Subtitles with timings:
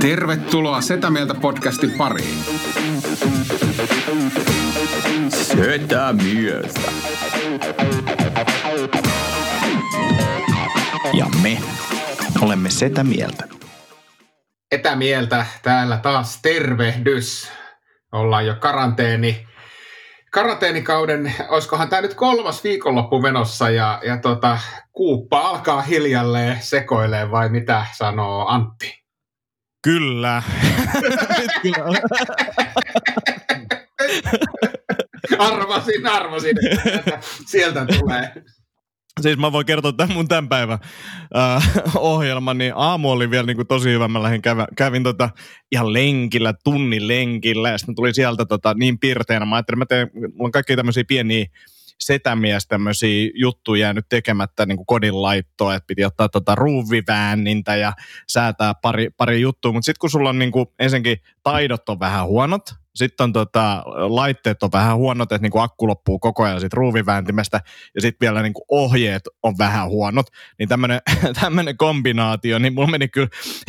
[0.00, 2.44] Tervetuloa Setä Mieltä podcastin pariin.
[5.28, 6.80] Setä Mieltä.
[11.12, 11.58] Ja me
[12.40, 13.44] olemme Setä Mieltä.
[14.72, 17.52] Etämieltä täällä taas tervehdys.
[18.12, 19.46] Ollaan jo karanteeni,
[20.30, 24.58] karanteenikauden, olisikohan tämä nyt kolmas viikonloppu menossa ja, ja tota,
[24.92, 29.07] kuuppa alkaa hiljalleen sekoilee vai mitä sanoo Antti?
[29.82, 30.42] Kyllä.
[31.62, 32.00] kyllä.
[35.38, 38.32] arvasin, arvasin, että sieltä tulee.
[39.20, 40.78] Siis mä voin kertoa tämän mun tämän päivän
[41.36, 44.08] äh, ohjelman, niin aamu oli vielä niin kuin tosi hyvä.
[44.08, 45.30] Mä lähdin, kävin, kävin tota
[45.72, 49.46] ihan lenkillä, tunnin lenkillä, ja sitten tulin sieltä tota, niin pirteänä.
[49.46, 51.46] Mä ajattelin, että mä teen, mulla on kaikki tämmöisiä pieniä
[52.00, 57.92] setämies tämmöisiä juttuja jäänyt tekemättä niin kuin kodin laittoa, että piti ottaa tota ruuviväänintä ja
[58.28, 62.26] säätää pari, pari juttua, mutta sitten kun sulla on niin kuin, ensinnäkin taidot on vähän
[62.26, 62.62] huonot,
[62.98, 67.60] sitten on tota, laitteet on vähän huonot, että niinku akku loppuu koko ajan sit ruuvivääntimestä
[67.94, 70.26] ja sitten vielä niinku ohjeet on vähän huonot.
[70.58, 73.28] Niin tämmöinen kombinaatio, niin mulla meni kyllä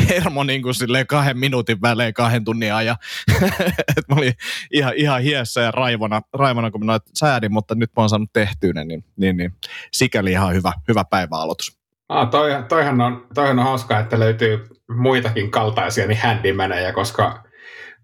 [0.09, 2.95] hermo niinku silleen kahden minuutin välein kahden tunnin ajan.
[3.97, 4.33] Et mä olin
[4.71, 8.33] ihan, ihan hiessä ja raivona, raivona kun mä noit säädin, mutta nyt mä oon saanut
[8.33, 9.53] tehtyä ne, niin, niin, niin
[9.93, 11.79] sikäli ihan hyvä, hyvä päiväaloitus.
[12.09, 17.48] Ah, toi, toihan, on, toihan on hauskaa, että löytyy muitakin kaltaisia niin handymaneja, koska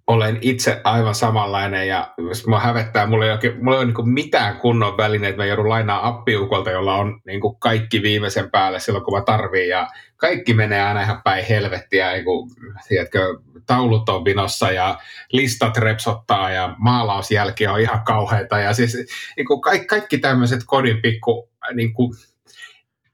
[0.08, 4.10] olen itse aivan samanlainen ja jos mua hävettää, mulla ei, oikein, mulla ei ole niin
[4.10, 9.06] mitään kunnon välineitä, mä joudun lainaa appiukolta, jolla on niin kuin kaikki viimeisen päälle silloin,
[9.06, 9.70] kun mä tarviin.
[9.70, 9.88] Ja
[10.18, 12.52] kaikki menee aina ihan päin helvettiä, niin kuin,
[12.88, 15.00] tiedätkö, taulut on vinossa ja
[15.32, 18.98] listat repsottaa ja maalausjälki on ihan kauheita ja siis
[19.38, 22.16] niin kuin kaikki, kaikki tämmöiset kodin pikku niin kuin,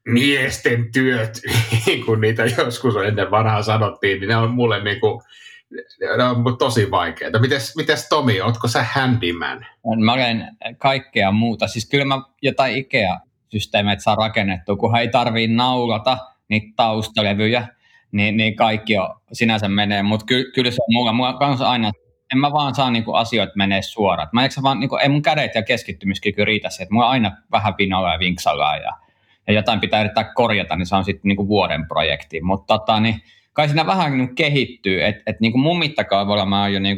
[0.06, 1.42] miesten työt,
[1.86, 5.22] niin kuin niitä joskus ennen vanhaa sanottiin, niin ne on mulle niin kuin,
[6.46, 7.40] on tosi vaikeita.
[7.40, 9.66] Mites, mites Tomi, ootko sä handyman?
[10.06, 11.68] Mä olen kaikkea muuta.
[11.68, 16.18] Siis kyllä mä jotain IKEA-systeemeitä saa rakennettua, kun ei tarvii naulata
[16.48, 17.68] niitä taustalevyjä,
[18.12, 20.04] niin, niin kaikki on, sinänsä menee.
[20.04, 21.14] Mutta ky, kyllä se on mulla.
[21.14, 21.92] Mulla kanssa aina,
[22.34, 24.30] en mä vaan saa niinku asioita menee suoraan.
[24.32, 28.14] Mä vaan, niinku, ei mun kädet ja keskittymiskyky riitä siihen, että mulla aina vähän pinolla
[28.14, 28.92] ja vinksalla ja,
[29.48, 32.42] ja jotain pitää yrittää korjata, niin se on sitten niinku vuoden projekti.
[32.42, 33.22] Mutta tota, niin,
[33.54, 36.98] kai siinä vähän niin kehittyy, että et niin mun mittakaavalla mä oon jo niin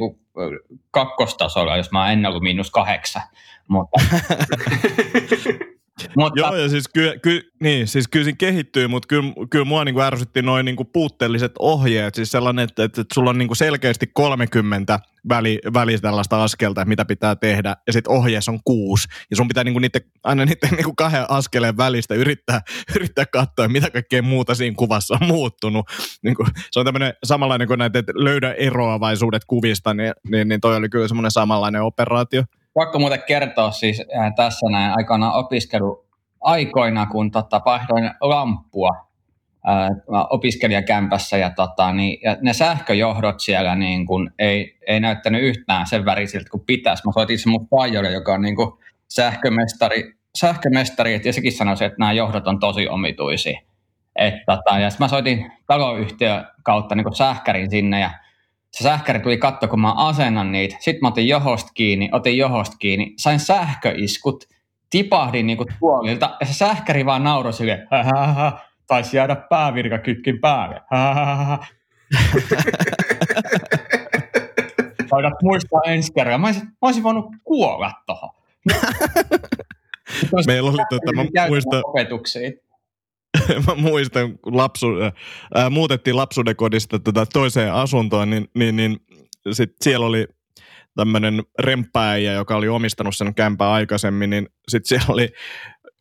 [0.91, 3.21] kakkostasolla, jos mä oon ennen ollut miinus kahdeksan.
[3.67, 4.01] Mutta,
[6.17, 9.85] mutta, Joo, ja siis kyllä, ky, niin, siis kyllä siinä kehittyy, mutta kyllä, kyllä mua
[9.85, 12.15] niin kuin ärsytti noin niin puutteelliset ohjeet.
[12.15, 14.99] Siis sellainen, että, että, että sulla on niin kuin selkeästi 30
[15.29, 19.07] väli, väli tällaista askelta, mitä pitää tehdä, ja sitten ohjeessa on kuusi.
[19.29, 22.61] Ja sun pitää niin kuin niiden, aina niiden niin kuin kahden askeleen välistä yrittää,
[22.95, 25.85] yrittää katsoa, mitä kaikkea muuta siinä kuvassa on muuttunut.
[26.23, 30.61] Niin kuin, se on tämmöinen samanlainen kuin näitä, että löydä eroavaisuudet kuvista, niin, niin, niin
[30.61, 32.43] toi oli kyllä semmoinen samanlainen operaatio.
[32.73, 36.05] Pakko muuten kertoa siis äh, tässä näin aikana opiskelu
[36.41, 39.07] aikoina, kun tota, vaihdoin lamppua
[39.69, 39.89] äh,
[40.29, 46.05] opiskelijakämpässä ja, tota, niin, ja ne sähköjohdot siellä niin kun, ei, ei näyttänyt yhtään sen
[46.05, 47.03] värisiltä kuin pitäisi.
[47.05, 48.79] Mä soitin se mun fajolle, joka on niin kun,
[49.09, 53.59] sähkömestari, sähkömestari ja sekin sanoi, että nämä johdot on tosi omituisia.
[54.15, 58.09] Et, tota, ja mä soitin taloyhtiön kautta niin sähkärin sinne ja
[58.73, 60.75] se sähkäri tuli katto, kun mä asennan niitä.
[60.79, 64.45] Sitten mä otin johosta kiinni, otin johosta kiinni, sain sähköiskut,
[64.89, 67.87] tipahdin niinku tuolilta ja se sähkäri vaan nauroi sille,
[68.87, 70.81] taisi jäädä päävirkakytkin päälle.
[75.09, 76.41] Taidat muistaa ensi kerran.
[76.41, 78.29] Mä olisin, mä olisin voinut kuolla tuohon.
[80.47, 82.59] Meillä oli tota, mä muistan, opetuksiin.
[83.67, 84.87] mä muistan, kun lapsu,
[85.55, 88.97] ää, muutettiin lapsuuden kodista tota toiseen asuntoon, niin, niin, niin
[89.51, 90.27] sit siellä oli
[90.95, 95.29] tämmöinen remppääjä, joka oli omistanut sen kämpää aikaisemmin, niin sitten siellä oli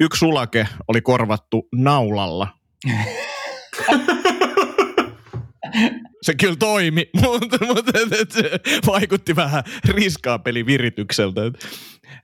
[0.00, 2.48] yksi sulake oli korvattu naulalla.
[6.22, 7.92] se kyllä toimi, mutta, mutta
[8.28, 8.50] se
[8.86, 11.40] vaikutti vähän riskaapeliviritykseltä.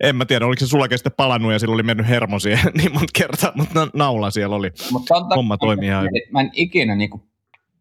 [0.00, 2.92] En mä tiedä, oliko se sulake sitten palannut ja sillä oli mennyt hermo siihen niin
[2.92, 4.70] monta kertaa, mutta naula siellä oli.
[4.90, 7.10] Mutta Homma toimii ihan Mä en ikinä niin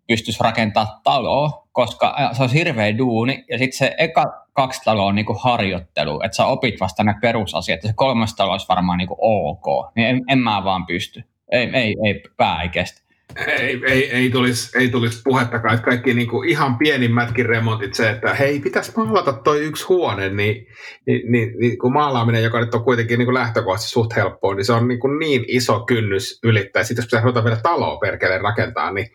[0.08, 4.24] pystyisi rakentamaan taloa, koska äh, se on hirveä duuni, ja sitten se eka
[4.54, 8.52] kaksi taloa on niinku harjoittelu, että sä opit vasta ne perusasiat, ja se kolmas talo
[8.52, 11.24] olisi varmaan niinku ok, niin en, en mä vaan pysty.
[11.52, 13.06] Ei, ei, ei pää ei kestä.
[13.35, 18.09] Ei, ei, ei, tulisi, ei tulisi puhettakaan, että kaikki niin kuin ihan pienimmätkin remontit, se,
[18.09, 20.68] että hei, pitäisi maalata toi yksi huone, niin,
[21.07, 24.65] niin, niin, niin kun maalaaminen, joka nyt on kuitenkin niin kuin lähtökohtaisesti suht helppoa, niin
[24.65, 26.83] se on niin, kuin niin iso kynnys ylittää.
[26.83, 29.07] Sitten jos pitäisi ruveta vielä taloa perkeleen rakentaa, niin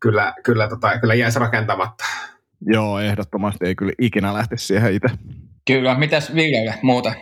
[0.00, 2.04] kyllä, kyllä, tota, kyllä jäisi rakentamatta.
[2.66, 5.08] Joo, ehdottomasti ei kyllä ikinä lähti siihen itse.
[5.66, 7.12] Kyllä, mitäs Viljelle muuta?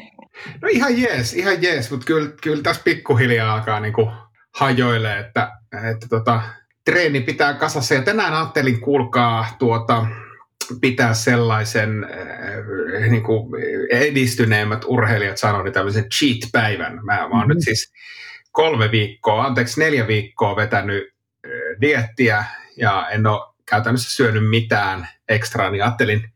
[0.63, 4.11] No ihan jees, ihan jees, mutta kyllä, kyllä tässä pikkuhiljaa alkaa niin kuin
[4.59, 5.53] hajoilee, että,
[5.91, 6.41] että tota,
[6.85, 7.95] treeni pitää kasassa.
[7.95, 10.07] Ja tänään ajattelin, kuulkaa, tuota,
[10.81, 16.95] pitää sellaisen äh, niin kuin edistyneemmät urheilijat sanoi, niin tämmöisen cheat-päivän.
[16.95, 17.49] Mä, mä oon mm-hmm.
[17.49, 17.93] nyt siis
[18.53, 21.05] kolme viikkoa, anteeksi neljä viikkoa vetänyt
[21.47, 21.51] äh,
[21.81, 22.45] diettiä
[22.77, 26.33] ja en ole käytännössä syönyt mitään ekstraa, niin ajattelin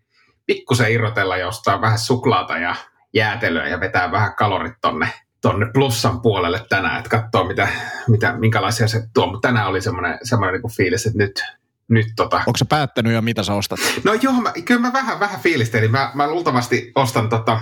[0.46, 2.74] pikkusen irrotella ja ostaa vähän suklaata ja
[3.14, 5.08] jäätelöä ja vetää vähän kalorit tonne
[5.40, 7.68] tonne plussan puolelle tänään, että katsoo mitä,
[8.08, 9.26] mitä, minkälaisia se tuo.
[9.26, 11.44] Mutta tänään oli semmoinen, semmoinen niin fiilis, että nyt,
[11.88, 12.36] nyt tota...
[12.36, 13.78] Onko se päättänyt jo, mitä sä ostat?
[14.04, 15.90] No joo, mä, kyllä mä vähän, vähän fiilistelin.
[15.90, 17.60] Mä, mä luultavasti ostan tota,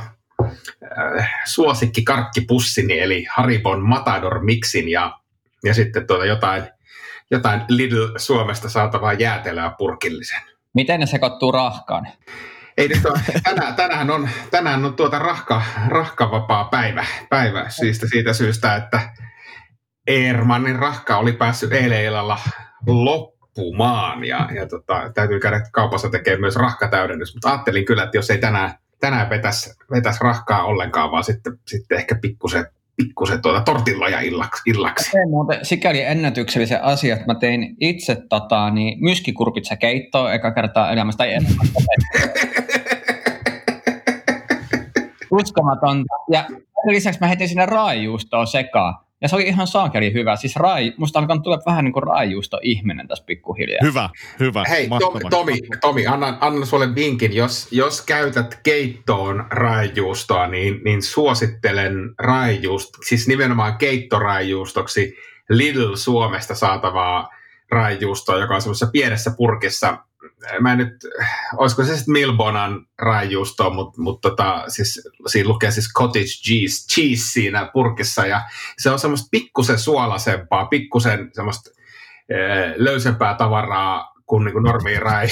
[1.19, 5.19] äh, suosikki karkkipussini, eli Haribon Matador Mixin ja,
[5.65, 6.63] ja sitten tuota jotain,
[7.31, 10.41] jotain Lidl Suomesta saatavaa jäätelöä purkillisen.
[10.75, 12.09] Miten ne sekoittuu rahkaan?
[12.77, 18.33] Ei nyt ole, tänään, tänään on, tänään on tuota rahka, rahkavapaa päivä, päivä siitä, siitä
[18.33, 19.01] syystä, että
[20.07, 22.39] Eermannin rahka oli päässyt eilen illalla
[22.87, 28.31] loppumaan ja, ja tota, täytyy käydä kaupassa tekemään myös rahkatäydennys, mutta ajattelin kyllä, että jos
[28.31, 34.21] ei tänään, tänään vetäisi, vetäisi rahkaa ollenkaan, vaan sitten, sitten ehkä pikkusen pikkusen tuota tortilloja
[34.21, 34.63] illaksi.
[34.67, 35.11] illaksi.
[35.11, 40.93] Se muuten sikäli ennätyksellisen asia, että mä tein itse tota, niin myskikurpitsa keittoa eka kertaa
[40.93, 41.25] elämästä.
[41.25, 41.35] Tai
[45.37, 46.15] Uskomatonta.
[46.33, 46.45] Ja
[46.87, 48.95] lisäksi mä heitin sinne raajuustoa sekaan.
[49.21, 50.37] Ja se oli ihan saakeli hyvä.
[50.37, 53.79] Siis rai, musta alkaa tulla vähän niin kuin raajuusto ihminen tässä pikkuhiljaa.
[53.83, 54.11] Hyvä,
[54.41, 54.65] hyvä.
[54.69, 57.37] Hei, Tomi, Tomi, Tomi annan, annan sulle vinkin.
[57.37, 65.17] Jos, jos käytät keittoon raajuustoa, niin, niin suosittelen raajuusto, siis nimenomaan keittoraajuustoksi
[65.49, 67.29] Lidl Suomesta saatavaa
[67.71, 69.99] raajuustoa, joka on semmoisessa pienessä purkissa
[70.61, 70.93] mä nyt,
[71.57, 77.23] olisiko se sitten Milbonan raijuusto, mutta mut tota, siis, siinä lukee siis cottage cheese, cheese
[77.23, 78.41] siinä purkissa ja
[78.79, 81.71] se on semmoista pikkusen suolasempaa, pikkusen semmoista
[82.29, 85.27] ee, löysempää tavaraa kuin, niin kuin normiin rai,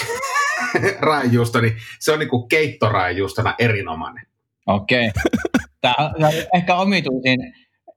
[1.00, 4.26] raijuusto, niin se on niin kuin keittoraijuustona erinomainen.
[4.66, 5.10] Okei.
[5.84, 5.94] Okay.
[6.16, 7.54] Tämä on ehkä omituisin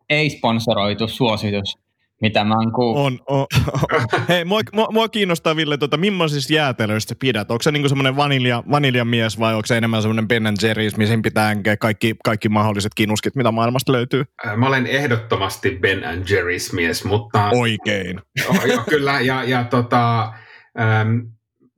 [0.10, 1.78] ei-sponsoroitu suositus
[2.22, 3.06] mitä mä oon kuullut.
[3.06, 3.46] On, on,
[3.94, 4.06] on.
[4.30, 7.52] Hei, mua, mua, mua, kiinnostaa Ville, tota, millaisista jäätelöistä pidät?
[7.52, 11.56] Onko se niinku semmoinen vanilja, vaniljamies vai onko se enemmän semmoinen Ben Jerry's, missä pitää
[11.80, 14.24] kaikki, kaikki mahdolliset kinuskit, mitä maailmasta löytyy?
[14.56, 17.50] Mä olen ehdottomasti Ben Jerry's mies, mutta...
[17.50, 18.22] Oikein.
[18.50, 20.34] Oh, joo, kyllä, ja, ja tota,
[20.80, 21.18] ähm,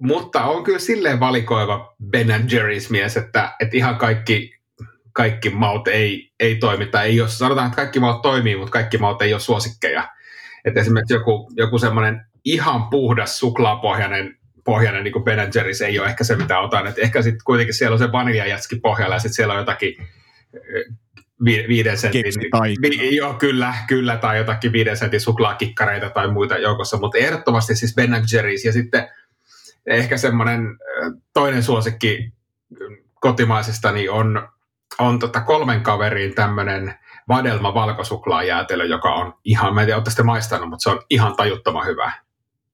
[0.01, 4.59] mutta on kyllä silleen valikoiva Ben Jerry's mies, että, että ihan kaikki,
[5.13, 8.97] kaikki maut ei, ei toimi, tai ei ole, sanotaan, että kaikki maut toimii, mutta kaikki
[8.97, 10.07] maut ei ole suosikkeja.
[10.65, 16.23] Että esimerkiksi joku, joku semmoinen ihan puhdas suklaapohjainen pohjainen niin Ben Jerry's ei ole ehkä
[16.23, 16.88] se, mitä otan.
[16.88, 19.95] Et ehkä sitten kuitenkin siellä on se vaniljajätski pohjalla ja sitten siellä on jotakin
[20.53, 20.95] eh,
[21.45, 22.23] vi, viiden sentin.
[22.81, 27.95] Vi, joo, kyllä, kyllä, tai jotakin viiden sentin suklaakikkareita tai muita joukossa, mutta ehdottomasti siis
[27.95, 29.07] Ben Jerry's ja sitten
[29.85, 32.33] ehkä semmoinen eh, toinen suosikki
[33.13, 34.49] kotimaisesta niin on,
[34.99, 36.95] on tota kolmen kaveriin tämmöinen
[37.30, 41.86] vadelma valkosuklaajäätelö, joka on ihan, mä en tiedä, olette maistanut, mutta se on ihan tajuttoman
[41.86, 42.12] hyvä.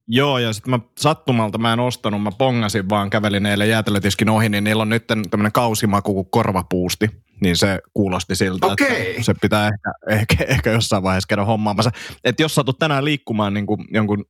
[0.08, 4.48] Joo, ja sitten mä sattumalta mä en ostanut, mä pongasin vaan, kävelin eilen jäätelötiskin ohi,
[4.48, 8.86] niin niillä on nyt tämmöinen kausimaku kuin korvapuusti niin se kuulosti siltä, okay.
[8.96, 11.90] että se pitää ehkä, ehkä, ehkä jossain vaiheessa käydä hommaamassa.
[12.24, 14.24] Että jos satut tänään liikkumaan niin kuin jonkun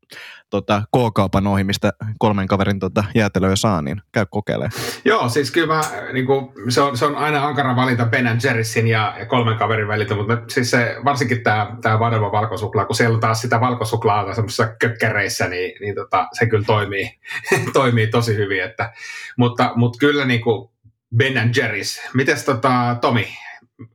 [0.50, 4.72] tota, K-kaupan ohi, mistä kolmen kaverin tota, jäätelöä saa, niin käy kokeilemaan.
[5.04, 5.80] Joo, siis kyllä mä,
[6.12, 9.88] niin kuin, se, on, se on aina ankara valinta Ben Jerrysin ja, ja kolmen kaverin
[9.88, 14.34] väliltä, mutta siis se, varsinkin tämä, tämä Vadelma valkosuklaa, kun siellä on taas sitä valkosuklaata
[14.34, 17.18] semmoisissa kökkäreissä, niin, niin tota, se kyllä toimii,
[17.72, 18.62] toimii tosi hyvin.
[18.62, 18.92] Että,
[19.38, 20.70] mutta, mutta kyllä niin kuin,
[21.16, 22.10] Ben and Jerry's.
[22.14, 23.28] Mites tota, Tomi,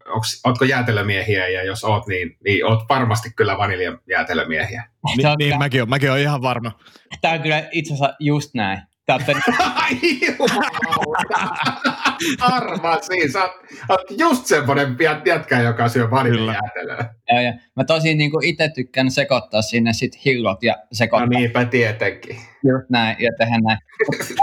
[0.07, 4.83] onks, ootko jäätelömiehiä ja jos oot, niin, niin oot varmasti kyllä vaniljajäätelömiehiä.
[5.17, 6.71] Niin, niin mäkin, on, mäkin on ihan varma.
[7.21, 8.81] Tämä on kyllä itse asiassa just näin.
[9.05, 9.21] Tämä on
[12.41, 13.31] arvasin.
[13.31, 13.49] Sä
[13.89, 17.13] oot, just semmoinen jät- jätkä, joka syö vanillijäätelöä.
[17.29, 21.65] Ja, ja mä tosi niin itse tykkään sekoittaa sinne sit hillot ja No sekoittaa niinpä
[21.65, 22.35] tietenkin.
[22.63, 23.77] just näin ja tehdä näin.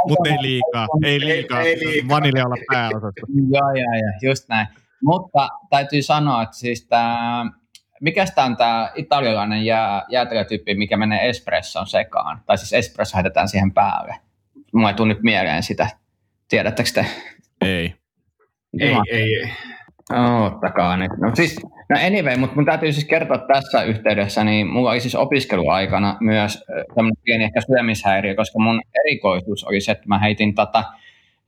[0.08, 1.60] Mutta ei liikaa, ei liikaa.
[1.60, 2.08] ei liikaa.
[2.08, 3.26] Vanilja olla pääosassa.
[3.50, 4.66] Joo, joo, joo, just näin.
[5.02, 7.46] Mutta täytyy sanoa, että siis tämä,
[8.00, 13.48] mikä tämä on tämä italialainen jää, jäätelötyyppi, mikä menee espresson sekaan, tai siis espresso heitetään
[13.48, 14.14] siihen päälle.
[14.72, 15.88] Mulla ei tule nyt mieleen sitä.
[16.48, 17.06] Tiedättekö te?
[17.60, 17.94] Ei.
[18.80, 19.52] Ei, ei, ei.
[20.46, 21.10] Ottakaa nyt.
[21.20, 21.56] No siis,
[21.88, 26.64] no anyway, mutta mun täytyy siis kertoa tässä yhteydessä, niin mulla oli siis opiskeluaikana myös
[26.94, 30.84] tämmöinen pieni ehkä syömishäiriö, koska mun erikoisuus oli se, että mä heitin tota,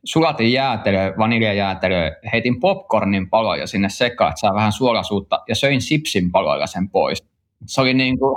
[0.05, 6.33] sulatin jäätelöä, vaniljajäätelöä, heitin popcornin paloja sinne sekaan, että saa vähän suolasuutta, ja söin sipsin
[6.33, 7.25] paloilla sen pois.
[7.67, 8.37] Se oli niin kuin,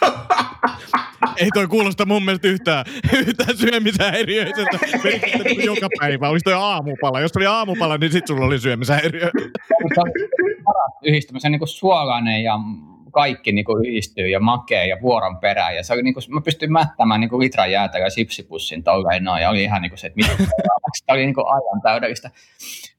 [1.40, 2.84] Ei toi kuulosta mun mielestä yhtään,
[3.26, 4.78] yhtään syömishäiriöiseltä.
[5.64, 6.28] Joka päivä.
[6.28, 7.20] Olisi toi aamupala.
[7.20, 9.30] Jos oli aamupala, niin sit sulla oli syömishäiriö.
[11.04, 12.58] yhdistämisen niin suolainen ja
[13.10, 15.76] kaikki niin kuin yhdistyy ja makea ja vuoron perään.
[15.76, 19.24] Ja se oli niin kuin, mä pystyin mättämään niin kuin litran jäätä ja sipsipussin tolleen
[19.24, 19.42] noin.
[19.42, 20.36] Ja oli ihan niin kuin se, että mitä
[21.06, 22.30] Tämä oli niin kuin aivan täydellistä.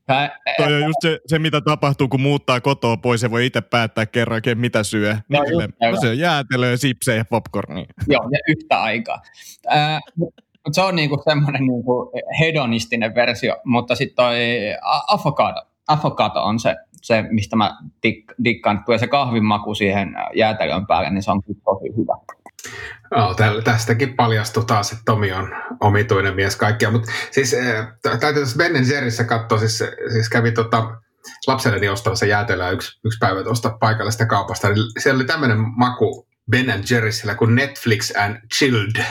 [0.08, 3.62] Ja, Toi on just se, se, mitä tapahtuu, kun muuttaa kotoa pois ja voi itse
[3.62, 5.14] päättää kerrankin, mitä syö.
[5.14, 5.94] Niin just silleen, näin.
[5.96, 7.86] mä syön jäätelöä, sipsejä ja popcornia.
[8.08, 9.22] Joo, ja yhtä aikaa.
[9.68, 10.42] Ää, Mutta
[10.76, 14.36] se on niinku semmoinen niinku hedonistinen versio, mutta sitten toi
[14.82, 15.14] a-
[15.88, 18.84] avocado on se, se mistä mä dik, dikkaan.
[18.84, 22.18] Tulee se kahvin maku siihen jäätelön päälle, niin se on tosi hyvä.
[23.16, 26.92] No, tästäkin paljastui taas, että Tomi on omituinen mies kaikkea.
[26.92, 31.02] Mutta siis äh, tä- täytyy tässä Ben Jerryssä katsoa, siis, siis kävi tota,
[31.48, 34.70] lapselleni ostamassa jäätelöä yksi, yksi päivä tuosta paikallisesta kaupasta.
[34.70, 39.06] Niin siellä oli tämmöinen maku Ben Jerryssä kuin Netflix and Chilled.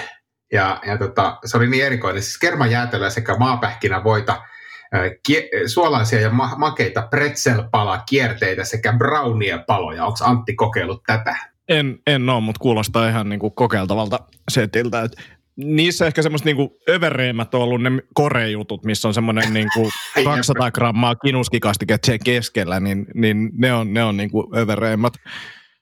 [0.52, 2.22] Ja, ja tota, se oli niin erikoinen.
[2.22, 4.50] Siis kermajäätelöä sekä maapähkinävoita, äh,
[4.98, 10.04] kie- suolaisia ja ma- makeita pretzelpala kierteitä sekä brownie-paloja.
[10.04, 11.36] Onko Antti kokeillut tätä?
[11.68, 14.20] En, en ole, mutta kuulostaa ihan niinku kokeiltavalta
[14.50, 15.02] setiltä.
[15.02, 15.12] Et
[15.56, 20.70] niissä ehkä semmoista niinku övereimmät on ollut ne korejutut, missä on semmoinen niinku Ai, 200
[20.70, 25.12] grammaa kinuskikastike keskellä, niin, niin ne on, ne on niinku övereimmät.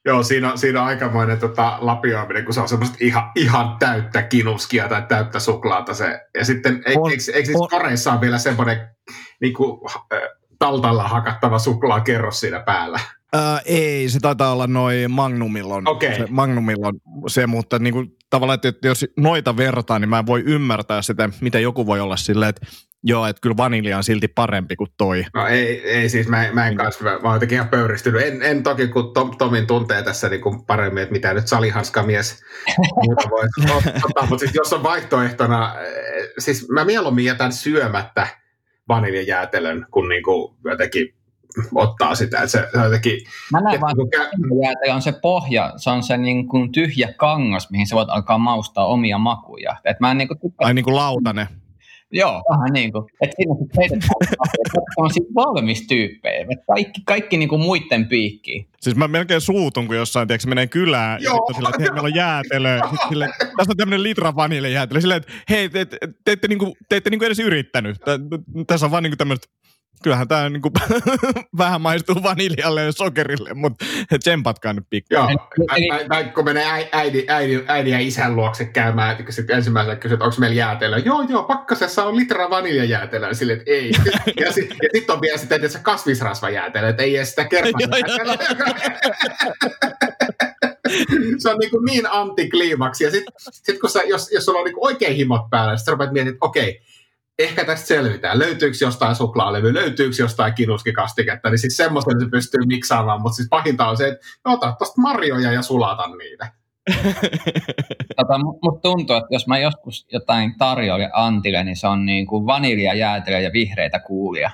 [0.09, 4.23] Joo, siinä on, siinä on aikamoinen tota, lapioiminen, kun se on semmoista ihan, ihan täyttä
[4.23, 5.95] kinuskia tai täyttä suklaata.
[5.95, 6.21] Se.
[6.39, 8.89] Ja sitten, eikö, On- eikö, eikö siis on- koreissa on vielä semmoinen
[9.41, 9.81] niin kuin,
[10.13, 10.21] äh,
[10.59, 13.01] taltalla hakattava suklaakerros siinä päällä?
[13.33, 15.89] Ää, ei, se taitaa olla noin Magnumillon.
[15.89, 16.17] Okei.
[16.17, 16.95] Se Magnumillon
[17.27, 21.63] se, mutta niinku, tavallaan, että jos noita vertaa, niin mä en voi ymmärtää sitä, miten
[21.63, 22.67] joku voi olla silleen, että
[23.03, 25.25] joo, että kyllä vanilja on silti parempi kuin toi.
[25.35, 28.23] No ei, ei siis, mä, mä en kanssa, mä, mä oon jotenkin ihan pöyristynyt.
[28.23, 32.43] En, en toki, kun Tom, Tomin tuntee tässä niin kuin paremmin, että mitä nyt salihanskamies
[33.05, 33.45] muuta voi
[34.05, 38.27] ottaa, mutta siis jos on vaihtoehtona, eh, siis mä mieluummin jätän syömättä
[38.89, 41.15] vaniljajäätelön, kun niin kuin jotenkin
[41.75, 43.21] ottaa sitä, että se, se jotenkin...
[43.53, 47.13] Mä näen vaan, kun kä- jäätelö on se pohja, se on se niin kuin tyhjä
[47.17, 49.77] kangas, mihin sä voit alkaa maustaa omia makuja.
[49.85, 51.49] Et mä en niin kuin tykkää Ai niinku lautanen.
[52.13, 53.05] Joo, vähän niin kuin.
[53.21, 54.11] Että siinä sitten heitetään
[54.95, 58.69] sellaisia valmistyyppejä, että kaikki, kaikki niin kuin muiden piikkiin.
[58.81, 61.35] Siis mä melkein suutun, kun jossain, tiedätkö, menee kylään ja Joo.
[61.35, 62.81] sitten on silleen, että hei, meillä on jäätelöä.
[62.91, 65.01] Sitten silleen, tässä on tämmöinen litra vaniljajäätelö.
[65.01, 67.97] Silleen, että hei, te, te, te, ette, niinku, te ette niinku edes yrittänyt.
[68.05, 68.19] Tä,
[68.67, 69.47] tässä on vaan niinku tämmöistä,
[70.03, 70.71] kyllähän tämä niinku,
[71.59, 73.85] vähän maistuu vaniljalle ja sokerille, mutta
[74.21, 75.15] tsempatkaa nyt pikku.
[75.15, 75.27] Joo,
[75.67, 79.97] tai, tai kun menee äi- äidin, äidin, äidin ja isän luokse käymään, että sitten ensimmäisenä
[79.97, 80.99] kysyt, että onko meillä jäätelöä.
[80.99, 83.35] Joo, joo, pakkasessa on litra vaniljajäätelöä.
[83.35, 83.93] Silleen, että ei.
[84.41, 88.37] Ja sitten ja sit on vielä sitä, että se kasvisrasvajäätelöä, että ei edes sitä kermajäätelöä.
[91.39, 93.05] se on niin, kuin niin antikliimaksi.
[93.05, 95.91] Ja sitten sit kun sä, jos, jos sulla on niin oikein himot päällä, sitten sä
[95.91, 96.81] rupeat miettimään, että okei,
[97.39, 98.39] ehkä tästä selvitään.
[98.39, 103.89] Löytyykö jostain suklaalevy, löytyykö jostain kinuskikastiketta, niin sitten semmoisen se pystyy miksaamaan, mutta siis pahinta
[103.89, 106.53] on se, että ota tuosta marjoja ja sulata niitä.
[108.17, 112.27] Tota, mu- musta tuntuu, että jos mä joskus jotain tarjoilen Antille, niin se on niin
[112.27, 114.51] kuin vanilja, jäätelö ja vihreitä kuulia.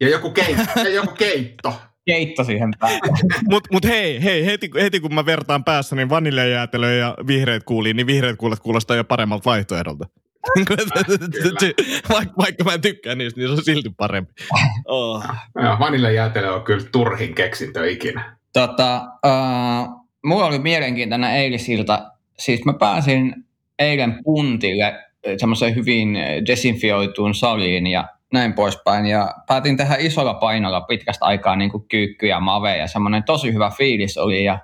[0.00, 0.80] Ja joku keitto.
[0.80, 1.74] ja joku keitto.
[2.06, 3.18] Keitto siihen päälle.
[3.50, 7.96] Mutta mut hei, hei heti, heti, kun mä vertaan päässä niin vaniljajäätelöä ja vihreät kuuliin,
[7.96, 10.06] niin vihreät kuulet kuulostaa jo paremmalta vaihtoehdolta.
[12.14, 14.32] vaikka, vaikka mä en tykkää niistä, niin se on silti parempi.
[14.86, 15.24] Oh.
[15.62, 18.36] Joo, vaniljajäätelö on kyllä turhin keksintö ikinä.
[18.52, 22.12] Tota, uh, mulla oli mielenkiintoinen eilisilta.
[22.38, 23.34] Siis mä pääsin
[23.78, 24.94] eilen puntille
[25.36, 29.06] semmoiseen hyvin desinfioituun saliin ja näin poispäin.
[29.06, 33.52] Ja päätin tehdä isolla painolla pitkästä aikaa niin kuin kyykky ja mave ja semmoinen tosi
[33.52, 34.58] hyvä fiilis oli ja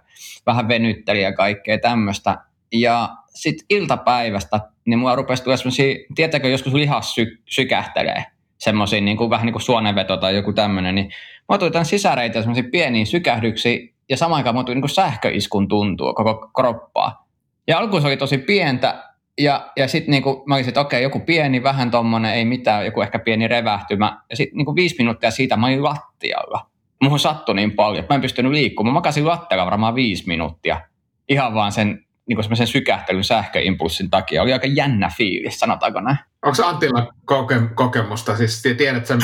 [0.46, 2.38] vähän venytteli ja kaikkea tämmöistä.
[2.72, 8.24] Ja sitten iltapäivästä, niin mulla rupesi tulla semmoisia, tietääkö joskus lihas sy- sykähtelee.
[8.58, 11.10] semmoisia niin kuin, vähän niin kuin suonenveto tai joku tämmöinen, niin
[11.48, 16.14] mä tuli tämän sisäreitä semmoisia pieniä sykähdyksiä ja samaan aikaan mä tuli niin sähköiskun tuntua
[16.14, 17.26] koko kroppaa.
[17.68, 19.04] Ja alkuun se oli tosi pientä
[19.38, 23.02] ja, ja sitten niinku, mä olisin, että okei, joku pieni, vähän tommonen, ei mitään, joku
[23.02, 24.22] ehkä pieni revähtymä.
[24.30, 26.66] Ja sitten niinku viisi minuuttia siitä mä olin lattialla.
[27.02, 28.92] Muhun sattui niin paljon, että mä en pystynyt liikkumaan.
[28.92, 30.80] Mä makasin lattialla varmaan viisi minuuttia.
[31.28, 34.42] Ihan vaan sen niin kuin semmoisen sykähtelyn sähköimpulssin takia.
[34.42, 36.18] Oli aika jännä fiilis, sanotaanko näin.
[36.42, 38.36] Onko Antilla koke- kokemusta?
[38.36, 39.18] Siis tiedät sen,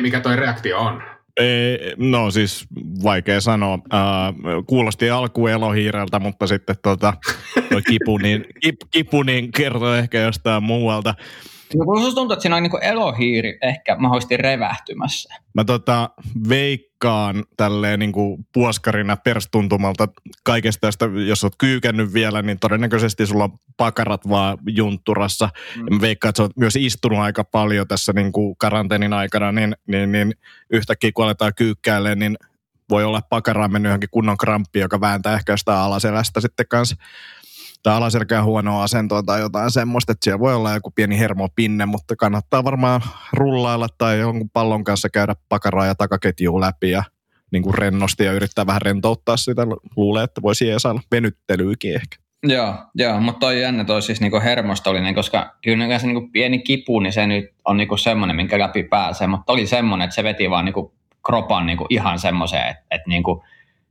[0.00, 1.02] mikä toi reaktio on?
[1.40, 2.66] Ei, no siis
[3.02, 3.74] vaikea sanoa.
[3.74, 7.14] Uh, kuulosti alku elohiireltä, mutta sitten tota,
[7.70, 11.14] toi kipu, niin, kip, kipu niin kertoo ehkä jostain muualta.
[11.76, 15.34] No kun tuntuu, että siinä on niin elohiiri ehkä mahdollisesti revähtymässä.
[15.54, 16.10] Mä tota,
[16.48, 20.08] veikkaan tälleen niin kuin puoskarina perstuntumalta
[20.42, 25.48] kaikesta tästä, jos oot kyykännyt vielä, niin todennäköisesti sulla on pakarat vaan juntturassa.
[25.76, 25.94] Mm.
[25.94, 29.76] Mä veikkaan, että sä oot myös istunut aika paljon tässä niin kuin karanteenin aikana, niin,
[29.86, 30.34] niin, niin
[30.70, 32.36] yhtäkkiä kun aletaan kyykkäilemään, niin
[32.90, 36.96] voi olla pakaraan mennyt johonkin kunnon kramppi, joka vääntää ehkä sitä alaselästä sitten kanssa
[37.84, 42.16] tai alaselkään huonoa asentoa tai jotain semmoista, että siellä voi olla joku pieni hermopinne, mutta
[42.16, 43.00] kannattaa varmaan
[43.32, 47.02] rullailla tai jonkun pallon kanssa käydä pakaraa ja takaketjua läpi ja
[47.52, 49.66] niin kuin rennosti ja yrittää vähän rentouttaa sitä.
[49.96, 52.16] Luulee, että voisi saada venyttelyykin ehkä.
[52.42, 57.00] Joo, joo, mutta toi jännä toi siis niinku hermostollinen, koska kyllä se niinku pieni kipu,
[57.00, 60.50] niin se nyt on niinku semmoinen, minkä läpi pääsee, mutta oli semmoinen, että se veti
[60.50, 60.94] vaan niinku
[61.26, 63.44] kropan niinku ihan semmoiseen, että, että niinku,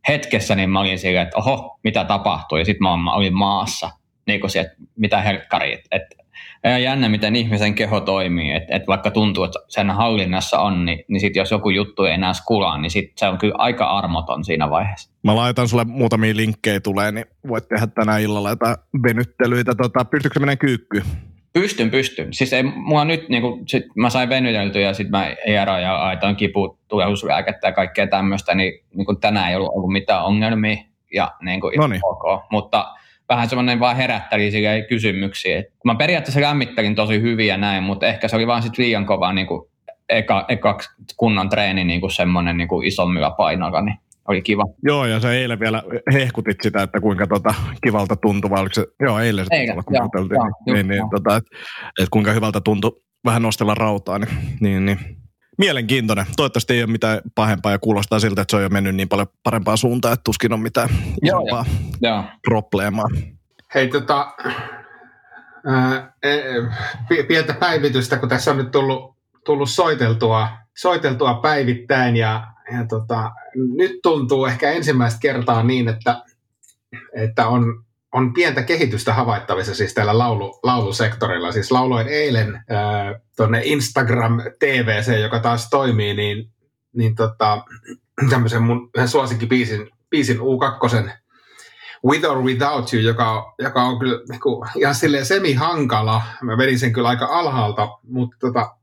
[0.08, 3.90] hetkessä niin mä olin sillä, että oho, mitä tapahtuu, ja sitten mä olin maassa,
[4.28, 6.04] niin kuin että mitä helkkari, että et,
[6.84, 11.22] jännä, miten ihmisen keho toimii, että et vaikka tuntuu, että sen hallinnassa on, niin, niin
[11.22, 14.70] sit jos joku juttu ei enää skulaa, niin sit se on kyllä aika armoton siinä
[14.70, 15.12] vaiheessa.
[15.24, 19.76] Mä laitan sulle muutamia linkkejä tulee, niin voit tehdä tänä illalla jotain venyttelyitä.
[19.76, 21.04] Tota, pystytkö menemään kyykkyyn?
[21.54, 22.34] Pystyn, pystyn.
[22.34, 25.96] Siis ei, mua nyt, niin kuin, sit mä sain venyteltyä ja sitten mä ERA ja
[25.96, 30.78] aitoin kipu, tulehduslääkettä ja kaikkea tämmöistä, niin, niin kuin tänään ei ollut, ollut mitään ongelmia
[31.14, 32.44] ja niin kuin ok.
[32.52, 32.94] Mutta
[33.30, 34.52] vähän semmoinen vaan herätteli
[34.90, 35.60] kysymyksiä.
[35.60, 39.06] Et mä periaatteessa lämmittelin tosi hyvin ja näin, mutta ehkä se oli vaan sitten liian
[39.06, 39.70] kova niin kuin
[40.10, 40.78] eka, eka
[41.18, 44.64] kunnon treeni niin kuin semmoinen niin kuin isommilla painoilla, niin oli kiva.
[44.84, 45.84] Joo, ja sä eilen vielä
[46.14, 49.96] hehkutit sitä, että kuinka tota, kivalta tuntui, vai oliko se, joo, eilen se eilen, kun
[49.96, 51.58] joo, joo, niin, niin, tota, että
[52.02, 55.00] et kuinka hyvältä tuntui vähän nostella rautaa, niin, niin, niin
[55.58, 56.26] mielenkiintoinen.
[56.36, 59.28] Toivottavasti ei ole mitään pahempaa ja kuulostaa siltä, että se on jo mennyt niin paljon
[59.44, 60.90] parempaan suuntaan, että tuskin on mitään
[61.22, 61.66] joo, isompaa
[62.02, 62.24] joo.
[62.48, 63.08] probleemaa.
[63.76, 64.34] Hei, tota,
[65.66, 72.88] ää, e, pientä päivitystä, kun tässä on nyt tullut, tullut soiteltua, soiteltua päivittäin ja ja
[72.88, 76.24] tota, nyt tuntuu ehkä ensimmäistä kertaa niin, että,
[77.14, 77.84] että on,
[78.14, 81.52] on pientä kehitystä havaittavissa siis tällä laulu, laulusektorilla.
[81.52, 82.64] Siis lauloin eilen
[83.38, 86.50] tuonne Instagram TVC, joka taas toimii, niin,
[86.94, 87.64] niin tota,
[88.30, 91.10] tämmöisen mun yhden suosikkibiisin biisin U2
[92.06, 96.22] With or Without You, joka, joka on kyllä niin kuin, ihan silleen semi-hankala.
[96.42, 98.76] Mä vedin sen kyllä aika alhaalta, mutta tota,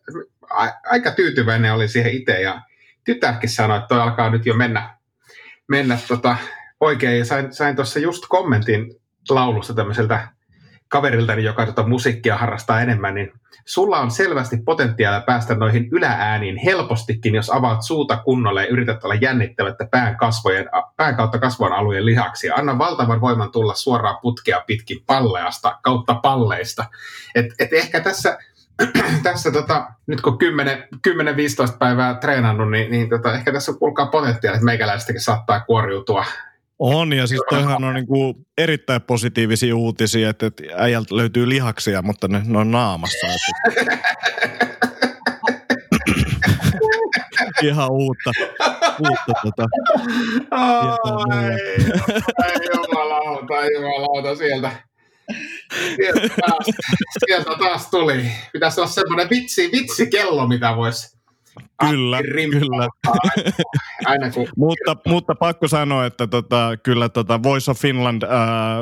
[0.90, 2.60] aika tyytyväinen oli siihen itse ja
[3.06, 4.98] tytärkin sanoi, että toi alkaa nyt jo mennä,
[5.68, 6.36] mennä tota
[6.80, 7.18] oikein.
[7.18, 8.94] Ja sain, sain tuossa just kommentin
[9.30, 10.28] laulusta tämmöiseltä
[10.88, 13.32] kaveriltani, joka tota musiikkia harrastaa enemmän, niin
[13.64, 19.14] sulla on selvästi potentiaalia päästä noihin yläääniin helpostikin, jos avaat suuta kunnolle ja yrität olla
[19.14, 22.54] jännittävättä pään, kasvojen, pään kautta kasvon alueen lihaksia.
[22.54, 26.84] Anna valtavan voiman tulla suoraan putkea pitkin palleasta kautta palleista.
[27.34, 28.38] Et, et ehkä tässä
[29.22, 30.38] tässä tota, nyt kun
[31.72, 36.24] 10-15 päivää treenannut, niin, niin tota, ehkä tässä on kuulkaa potentiaalia, että meikäläistäkin saattaa kuoriutua.
[36.78, 42.02] On, ja siis toihan on niin kuin erittäin positiivisia uutisia, että, että äijältä löytyy lihaksia,
[42.02, 43.26] mutta ne, ne on naamassa.
[47.62, 48.30] Ihan uutta.
[49.00, 49.66] uutta tota.
[50.50, 50.96] Ai,
[52.42, 54.70] ai jumalauta, jumalauta sieltä
[55.96, 56.66] Sieltä taas,
[57.26, 58.30] sieltä taas tuli.
[58.52, 61.16] Pitäisi olla semmoinen vitsi, vitsikello, mitä voisi
[61.80, 62.88] Kyllä, kyllä.
[64.04, 64.48] Aina kun...
[64.56, 68.30] mutta, mutta pakko sanoa, että tota, kyllä tota Voice of Finland äh,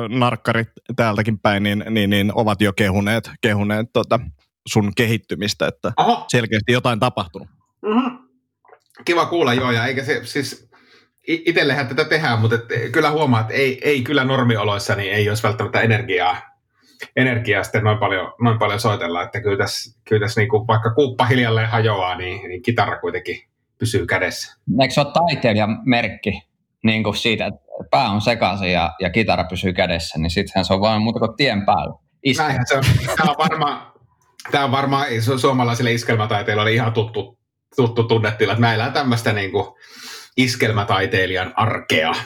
[0.09, 4.19] narkkarit täältäkin päin niin, niin, niin ovat jo kehuneet, kehuneet tota
[4.67, 6.25] sun kehittymistä, että Oho.
[6.27, 7.47] selkeästi jotain tapahtunut.
[7.81, 8.17] Mm-hmm.
[9.05, 10.69] Kiva kuulla, joo, ja eikä se siis
[11.27, 15.43] itsellehän tätä tehdään, mutta et, kyllä huomaa, että ei, ei kyllä normioloissa niin ei olisi
[15.43, 16.54] välttämättä energiaa,
[17.15, 20.93] energiaa sitten noin paljon, noin paljon soitella, että kyllä tässä, kyllä tässä niin kuin, vaikka
[20.93, 23.37] kuuppa hiljalleen hajoaa, niin, niin kitara kuitenkin
[23.77, 24.57] pysyy kädessä.
[24.81, 26.41] Eikö se ole taiteilijan merkki
[26.83, 27.59] niin kuin siitä, että
[27.91, 31.35] pää on sekaisin ja, ja kitara pysyy kädessä, niin sittenhän se on vain muuta kuin
[31.37, 31.93] tien päällä.
[32.37, 32.83] Näinhän se on.
[33.17, 33.95] Tämä on varmaan,
[34.51, 37.39] Tämä on varmaan su- suomalaisille iskelmätaiteilijoille ihan tuttu,
[37.75, 39.65] tuttu tunnetila, että mä elän tämmöistä niin kuin
[40.37, 42.11] iskelmätaiteilijan arkea.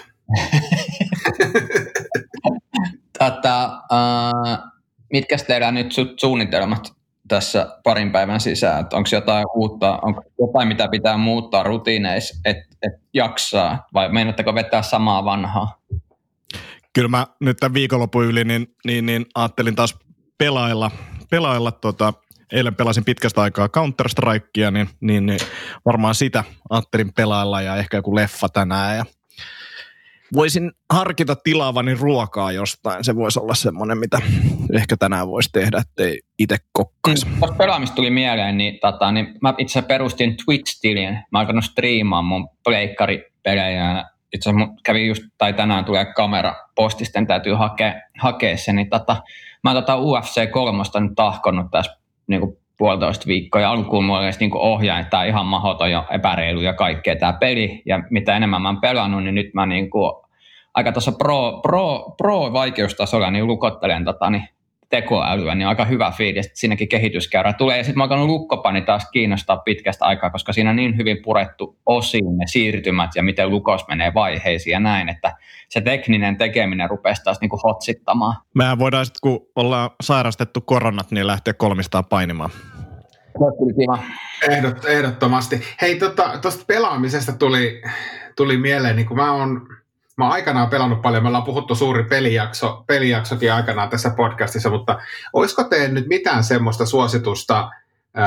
[3.19, 4.68] Tota, uh,
[5.13, 6.93] mitkä teidän nyt su- suunnitelmat
[7.27, 8.87] tässä parin päivän sisään?
[8.93, 14.81] Onko jotain uutta, onko jotain, mitä pitää muuttaa rutiineissa, että et jaksaa, vai meinatteko vetää
[14.81, 15.79] samaa vanhaa?
[16.93, 19.95] Kyllä mä nyt tämän viikonlopun yli niin, niin, niin ajattelin taas
[20.37, 20.91] pelailla,
[21.29, 22.13] pelailla tota,
[22.53, 25.39] eilen pelasin pitkästä aikaa Counter-Strikea, niin, niin, niin
[25.85, 29.05] varmaan sitä ajattelin pelailla ja ehkä joku leffa tänään ja
[30.33, 33.03] voisin harkita tilaavani ruokaa jostain.
[33.03, 34.21] Se voisi olla semmoinen, mitä
[34.73, 37.25] ehkä tänään voisi tehdä, ettei itse kokkaisi.
[37.25, 41.13] Mm, Tuosta pelaamista tuli mieleen, niin, tota, niin mä itse perustin Twitch-tilin.
[41.13, 44.05] Mä oon alkanut striimaan mun pleikkaripelejä.
[44.33, 48.73] Itse asiassa kävin just, tai tänään tulee kamera postisten, täytyy hakea, hakea se.
[48.73, 49.23] Niin tota,
[49.63, 54.19] mä oon tota UFC 3 nyt tahkonnut tässä niin kuin puolitoista viikkoa ja alkuun mulla
[54.19, 57.81] olisi niin ohjaa, että tämä on ihan mahdoton ja epäreilu ja kaikkea tämä peli.
[57.85, 60.11] Ja mitä enemmän mä oon pelannut, niin nyt mä niin kuin
[60.73, 64.49] aika tuossa pro, pro, pro vaikeustasolla niin lukottelen tota, niin
[64.89, 67.77] tekoälyä, niin aika hyvä fiilis, että siinäkin kehityskäyrä tulee.
[67.77, 71.77] Ja sitten mä alkanut lukkopani taas kiinnostaa pitkästä aikaa, koska siinä on niin hyvin purettu
[71.85, 75.35] osiin ne siirtymät ja miten lukos menee vaiheisiin ja näin, että
[75.69, 78.35] se tekninen tekeminen rupesi taas niin kuin hotsittamaan.
[78.53, 82.49] Mehän voidaan sitten, kun ollaan sairastettu koronat, niin lähteä kolmistaan painimaan.
[84.49, 85.61] Ehdot, ehdottomasti.
[85.81, 87.81] Hei, tuosta tota, pelaamisesta tuli,
[88.35, 89.67] tuli mieleen, niin kun mä oon
[90.19, 94.99] Mä oon aikanaan pelannut paljon, me ollaan puhuttu suuri pelijakso, pelijaksokin aikanaan tässä podcastissa, mutta
[95.33, 97.69] olisiko teidän nyt mitään semmoista suositusta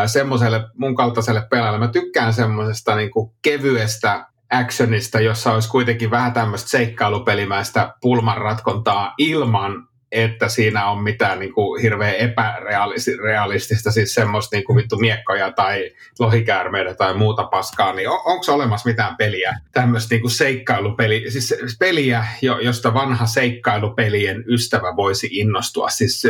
[0.06, 1.78] semmoiselle mun kaltaiselle pelaajalle?
[1.78, 3.10] Mä tykkään semmoisesta niin
[3.42, 11.52] kevyestä actionista, jossa olisi kuitenkin vähän tämmöistä seikkailupelimäistä pulmanratkontaa ilman että siinä on mitään niin
[11.52, 18.08] kuin hirveän epärealistista, siis semmoista niin kuin vittu miekkoja tai lohikäärmeitä tai muuta paskaa, niin
[18.08, 22.24] on, onko olemassa mitään peliä, tämmöistä niin kuin seikkailupeli, siis peliä,
[22.62, 26.22] josta vanha seikkailupelien ystävä voisi innostua, siis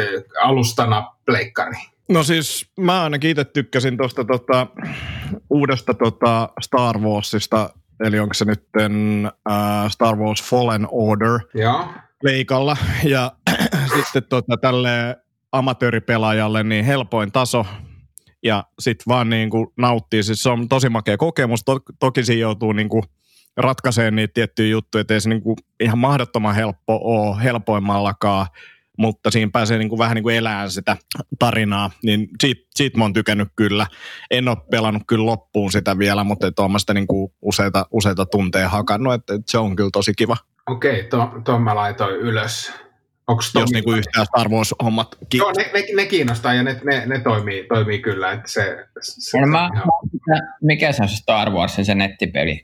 [0.42, 1.78] alustana pleikkari?
[2.08, 4.66] No siis mä ainakin itse tykkäsin tuosta tota,
[5.50, 7.70] uudesta tota Star Warsista,
[8.04, 11.40] eli onko se nyt äh, Star Wars Fallen Order.
[11.54, 11.84] Joo
[12.22, 13.32] leikalla ja
[13.96, 15.16] sitten tota, tälle
[15.52, 17.66] amatööripelaajalle niin helpoin taso
[18.42, 20.22] ja sitten vaan niin kuin nauttii.
[20.22, 21.64] Siis se on tosi makea kokemus.
[21.64, 23.02] To- toki siinä joutuu niin kuin
[23.56, 28.46] ratkaisemaan niitä tiettyjä juttuja, ettei se niin kuin ihan mahdottoman helppo ole helpoimmallakaan,
[28.98, 30.96] mutta siinä pääsee niin kuin vähän niin kuin elämään sitä
[31.38, 33.86] tarinaa, niin siitä, siitä mä oon tykännyt kyllä.
[34.30, 38.26] En ole pelannut kyllä loppuun sitä vielä, mutta et olen sitä niin kuin useita, useita
[38.26, 40.36] tunteja hakannut, että, että se on kyllä tosi kiva.
[40.70, 42.72] Okei, tuon to mä laitoin ylös.
[43.28, 47.06] Onks Jos niinku yhtään Star Wars-hommat ki- Joo, ne, ne, ne, kiinnostaa ja ne, ne,
[47.06, 48.32] ne toimii, toimii kyllä.
[48.32, 49.70] Että se, se, en mä,
[50.62, 52.62] mikä se on se Star Wars, se nettipeli?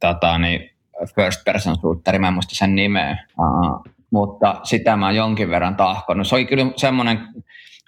[0.00, 0.70] Tota, niin
[1.16, 3.26] first person shooteri, mä en muista sen nimeä.
[3.38, 6.26] Uh, mutta sitä mä oon jonkin verran tahkonut.
[6.26, 7.18] Se oli kyllä semmoinen,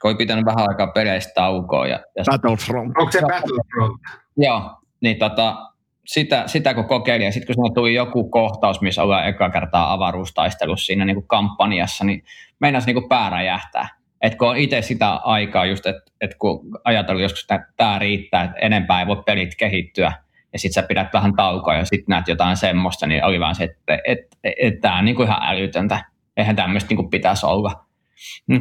[0.03, 1.87] kun oli pitänyt vähän aikaa peleistä taukoa.
[1.87, 2.93] Ja, ja Battlefront.
[2.99, 4.01] Onko se Battlefront?
[4.37, 5.70] Joo, niin tota,
[6.13, 9.93] sitä, sitä kun kokeilin, ja sitten kun siinä tuli joku kohtaus, missä ollaan eka kertaa
[9.93, 12.25] avaruustaistelussa siinä niin kuin kampanjassa, niin
[12.61, 13.89] meinasi niin pää räjähtää.
[14.23, 18.45] Et kun on itse sitä aikaa just, että et kun ajatellut joskus, että tämä riittää,
[18.45, 20.13] että enempää ei voi pelit kehittyä,
[20.53, 23.65] ja sitten sä pidät vähän taukoa ja sitten näet jotain semmoista, niin oli vaan se,
[23.65, 26.05] että et, et, et, tämä on niin kuin ihan älytöntä.
[26.37, 27.85] Eihän tämmöistä niin pitäisi olla.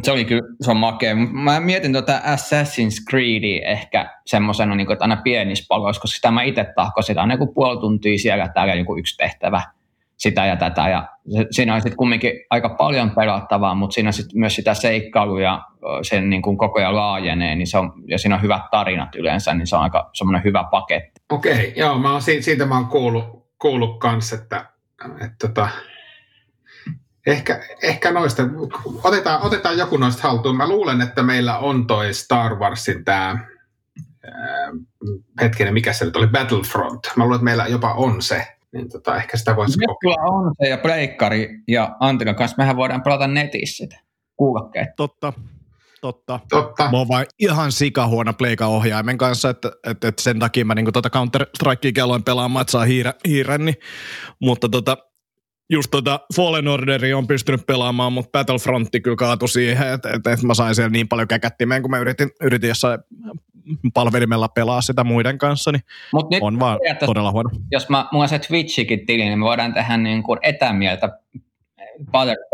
[0.03, 1.15] Se oli kyllä, se on makea.
[1.15, 6.43] Mä mietin tuota Assassin's Creedia ehkä semmoisena, niin että aina pienissä paloissa, koska sitä mä
[6.43, 9.61] itse tahkoin sitä aina joku puoli tuntia siellä täällä joku yksi tehtävä
[10.19, 10.89] sitä ja tätä.
[10.89, 14.73] Ja se, siinä on sitten kumminkin aika paljon pelattavaa, mutta siinä on sitten myös sitä
[14.73, 15.61] seikkailua ja
[16.01, 19.53] sen niin kuin koko ajan laajenee, niin se on, ja siinä on hyvät tarinat yleensä,
[19.53, 21.21] niin se on aika semmoinen hyvä paketti.
[21.29, 24.65] Okei, joo, mä oon, siitä mä oon kuullut, kuullut kanssa, että,
[25.05, 25.69] että, että tota,
[27.27, 28.43] Ehkä, ehkä noista,
[29.03, 30.57] otetaan, otetaan joku noista haltuun.
[30.57, 33.39] Mä luulen, että meillä on toi Star Warsin tämä,
[35.41, 36.99] hetkinen, mikä se nyt oli, Battlefront.
[37.15, 38.47] Mä luulen, että meillä jopa on se.
[38.71, 40.23] Niin tota, ehkä sitä voisi kokeilla.
[40.23, 42.55] on se ja Pleikkari ja Antikan kanssa.
[42.57, 43.99] Mehän voidaan pelata netissä sitä
[44.35, 44.95] kuulokkeet.
[44.95, 45.33] Totta.
[46.01, 46.39] Totta.
[46.49, 46.91] Totta.
[46.91, 51.09] Mä oon vain ihan sikahuona pleika-ohjaimen kanssa, että, että, että sen takia mä niin tuota
[51.09, 53.75] Counter-Strikea kelloin pelaamaan, että saa hiire, hiiren, niin,
[54.39, 54.97] mutta tota,
[55.69, 60.47] just tota Fallen Orderia on pystynyt pelaamaan, mutta Battlefrontti kyllä kaatui siihen, että, että, että
[60.47, 62.99] mä sain siellä niin paljon käkättimeen, kun mä yritin, yritin jossain
[63.93, 67.49] palvelimella pelaa sitä muiden kanssa, niin Mut nyt on vaan todella huono.
[67.71, 71.19] Jos mä, mulla on se Twitchikin tili, niin me voidaan tehdä niin kuin etämieltä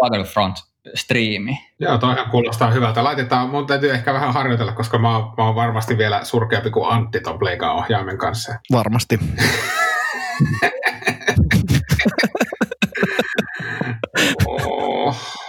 [0.02, 0.56] Battlefront
[0.94, 1.60] striimi.
[1.80, 3.04] Joo, toihan kuulostaa hyvältä.
[3.04, 6.90] Laitetaan, mun täytyy ehkä vähän harjoitella, koska mä oon, mä oon varmasti vielä surkeampi kuin
[6.90, 8.60] Antti ton Pleikan ohjaimen kanssa.
[8.72, 9.20] Varmasti.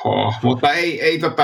[0.07, 0.35] Oho.
[0.43, 1.43] Mutta ei, ei tota,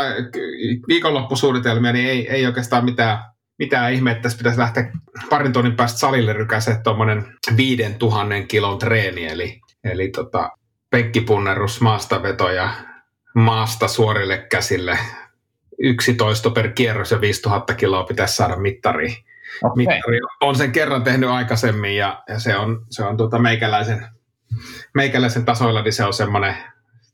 [0.89, 3.19] viikonloppusuunnitelmia, niin ei, ei oikeastaan mitään,
[3.59, 4.23] mitään ihmettä.
[4.23, 4.93] Tässä pitäisi lähteä
[5.31, 10.51] parin tunnin päästä salille rykäse tuommoinen viiden tuhannen kilon treeni, eli, eli tota,
[10.91, 12.71] penkkipunnerus, maastaveto ja
[13.35, 14.99] maasta suorille käsille.
[15.79, 19.17] 11 per kierros ja 5000 kiloa pitäisi saada mittariin.
[19.63, 19.77] Okay.
[19.77, 24.07] Mittari on sen kerran tehnyt aikaisemmin ja, ja se on, se on tuota meikäläisen,
[24.95, 26.57] meikäläisen tasoilla, niin se on semmoinen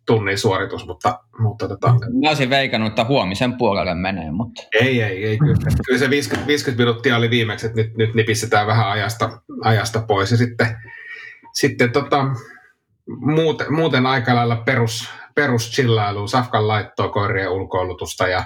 [0.09, 5.27] tunnin suoritus, mutta, mutta tota, Mä olisin veikannut, että huomisen puolelle menee, mutta ei, ei,
[5.27, 5.38] ei.
[5.38, 5.55] Kyllä,
[5.87, 10.31] kyllä se 50, 50 minuuttia oli viimeksi, että nyt, nyt nipistetään vähän ajasta, ajasta pois.
[10.31, 10.77] Ja sitten,
[11.53, 12.27] sitten tota,
[13.21, 18.44] muuten, muuten aika lailla perus, perus chillailu, safkan laittoa, koirien ulkoilutusta ja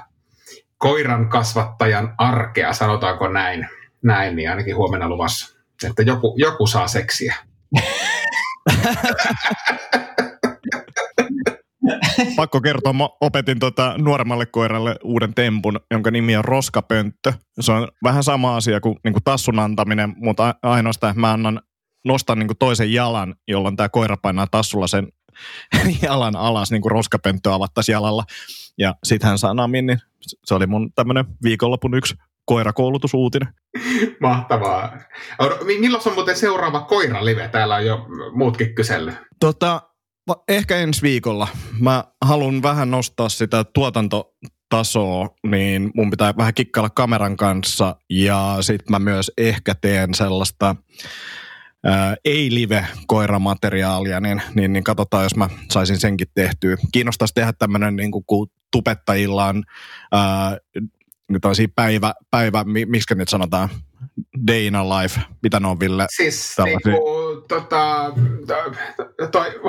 [0.78, 3.68] koiran kasvattajan arkea, sanotaanko näin,
[4.02, 5.58] näin niin ainakin huomenna luvassa,
[5.90, 7.34] että joku, joku saa seksiä.
[12.36, 17.32] Pakko kertoa, mä opetin tota nuoremmalle koiralle uuden tempun, jonka nimi on roskapönttö.
[17.60, 21.60] Se on vähän sama asia kuin, niin kuin tassun antaminen, mutta ainoastaan että mä annan,
[22.04, 25.08] nostan niin kuin toisen jalan, jolloin tämä koira painaa tassulla sen
[26.02, 28.24] jalan alas, niin kuin roskapönttö avattaisiin jalalla.
[28.78, 29.98] Ja sitten hän saa namin, niin
[30.44, 33.48] se oli mun tämmöinen viikonlopun yksi koirakoulutusuutinen.
[34.20, 34.98] Mahtavaa.
[35.64, 37.48] Milloin on muuten seuraava koiralive?
[37.48, 39.14] Täällä on jo muutkin kysellyt.
[39.40, 39.82] Tota,
[40.48, 41.48] ehkä ensi viikolla.
[41.80, 48.90] Mä haluan vähän nostaa sitä tuotantotasoa, niin mun pitää vähän kikkailla kameran kanssa ja sitten
[48.90, 50.76] mä myös ehkä teen sellaista
[51.84, 56.76] ää, ei-live-koiramateriaalia, niin, niin, niin katsotaan, jos mä saisin senkin tehtyä.
[56.92, 59.64] Kiinnostaisi tehdä tämmöinen niin kuin tupettajillaan
[60.12, 60.56] ää,
[61.40, 63.68] tällaisia päivä, päivä, mi- miksi nyt sanotaan,
[64.46, 66.06] day in a life, mitä ne on Ville?
[66.16, 66.92] Siis Tällaisia.
[66.92, 68.12] niinku, tota,
[68.46, 69.60] to- toi,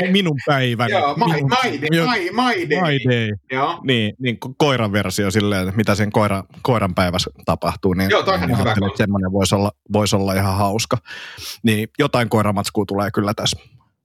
[0.12, 0.92] Minun päiväni.
[0.92, 2.82] Joo, my, minun, my, day, my, my day.
[2.82, 3.32] my day.
[3.52, 3.80] Joo.
[3.84, 7.94] Niin, niin ko- koiran versio silleen, että mitä sen koira, koiran päivässä tapahtuu.
[7.94, 10.98] Niin Joo, toihan on hyvä että semmoinen voisi olla, voisi olla ihan hauska.
[11.62, 13.58] Niin jotain koiramatskua tulee kyllä tässä.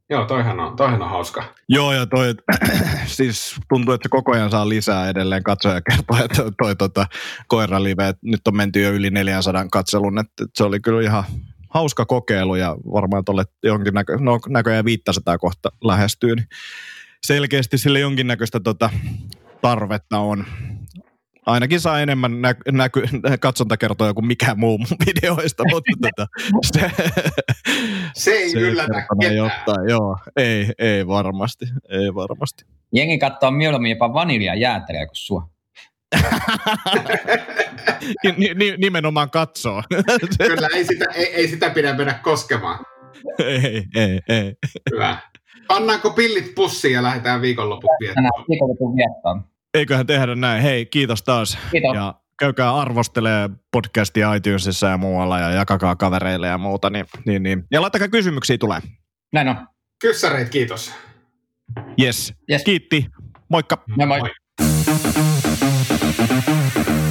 [0.09, 1.43] Joo, toihan on, toihan on hauska.
[1.69, 2.35] Joo, ja toi,
[3.05, 7.05] siis tuntuu, että koko ajan saa lisää edelleen katsojakertoja, että toi tota,
[7.47, 11.23] koiralive, että nyt on menty jo yli 400 katselun, että, että se oli kyllä ihan
[11.73, 16.47] hauska kokeilu ja varmaan tuolle jonkin näkö, no, näköjään 500 kohta lähestyy, niin
[17.25, 18.89] selkeästi sille jonkinnäköistä tota,
[19.61, 20.45] tarvetta on.
[21.45, 23.07] Ainakin saa enemmän nä- näky-
[23.39, 26.27] katsontakertoja kuin mikään muu mun videoista, mutta tota,
[26.65, 26.91] se,
[28.13, 29.35] Se ei yllätä kertoo ketään.
[29.35, 29.89] jotain.
[29.89, 32.65] Joo, ei, ei varmasti, ei varmasti.
[32.93, 35.49] jengi katsoo mieluummin jopa vaniljajäätelöä kuin sua.
[38.37, 39.83] Ni, ni, nimenomaan katsoo.
[40.37, 42.85] Kyllä, ei sitä, ei, ei sitä pidä mennä koskemaan.
[43.45, 44.53] ei, ei, ei.
[44.91, 45.17] Hyvä.
[45.67, 47.91] Pannaanko pillit pussiin ja lähdetään viikonloput
[48.49, 49.43] viikonlopun viettoon.
[49.73, 50.61] Eiköhän tehdä näin.
[50.61, 51.57] Hei, kiitos taas.
[51.71, 51.95] Kiitos.
[51.95, 56.89] Ja käykää arvostelee podcastia iTunesissa ja muualla ja jakakaa kavereille ja muuta.
[56.89, 57.63] Niin, niin, niin.
[57.71, 58.79] Ja laittakaa kysymyksiä tulee.
[59.33, 59.67] Näin on.
[60.01, 60.93] Kyssäreet, kiitos.
[62.01, 62.33] Yes.
[62.51, 62.63] Yes.
[62.63, 63.05] Kiitti.
[63.49, 63.83] Moikka.
[63.97, 64.19] Moi moi.
[64.19, 64.29] Moi.
[66.13, 67.10] Thank you.